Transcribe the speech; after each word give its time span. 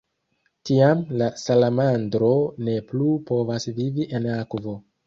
Tiam, 0.69 1.03
la 1.21 1.27
salamandro 1.43 2.33
ne 2.71 2.79
plu 2.91 3.15
povas 3.31 3.71
vivi 3.79 4.13
en 4.19 4.33
akvo. 4.43 4.81